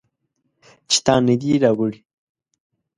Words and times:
چې 0.89 0.97
تا 1.05 1.15
نه 1.27 1.35
دي 1.41 1.51
راوړي 1.63 1.99